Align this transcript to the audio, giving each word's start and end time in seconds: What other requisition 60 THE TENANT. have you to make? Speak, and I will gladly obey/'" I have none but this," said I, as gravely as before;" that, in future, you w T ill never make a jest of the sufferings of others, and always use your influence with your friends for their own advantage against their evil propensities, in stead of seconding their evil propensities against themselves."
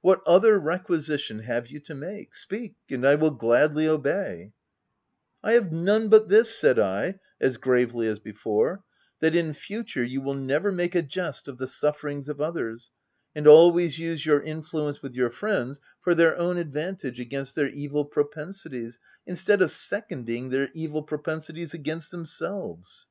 What 0.00 0.22
other 0.26 0.58
requisition 0.58 1.36
60 1.36 1.36
THE 1.36 1.42
TENANT. 1.42 1.54
have 1.54 1.70
you 1.70 1.78
to 1.78 1.94
make? 1.94 2.34
Speak, 2.34 2.74
and 2.90 3.06
I 3.06 3.14
will 3.14 3.30
gladly 3.30 3.84
obey/'" 3.86 4.50
I 5.44 5.52
have 5.52 5.70
none 5.70 6.08
but 6.08 6.28
this," 6.28 6.52
said 6.52 6.80
I, 6.80 7.20
as 7.40 7.58
gravely 7.58 8.08
as 8.08 8.18
before;" 8.18 8.82
that, 9.20 9.36
in 9.36 9.54
future, 9.54 10.02
you 10.02 10.18
w 10.18 10.34
T 10.34 10.40
ill 10.40 10.44
never 10.46 10.72
make 10.72 10.96
a 10.96 11.02
jest 11.02 11.46
of 11.46 11.58
the 11.58 11.68
sufferings 11.68 12.28
of 12.28 12.40
others, 12.40 12.90
and 13.36 13.46
always 13.46 14.00
use 14.00 14.26
your 14.26 14.42
influence 14.42 15.00
with 15.00 15.14
your 15.14 15.30
friends 15.30 15.80
for 16.00 16.12
their 16.12 16.36
own 16.36 16.56
advantage 16.56 17.20
against 17.20 17.54
their 17.54 17.68
evil 17.68 18.04
propensities, 18.04 18.98
in 19.28 19.36
stead 19.36 19.62
of 19.62 19.70
seconding 19.70 20.48
their 20.50 20.70
evil 20.74 21.04
propensities 21.04 21.72
against 21.72 22.10
themselves." 22.10 23.06